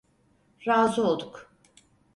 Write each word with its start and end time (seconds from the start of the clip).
Razı 0.67 1.03
olduk. 1.03 1.51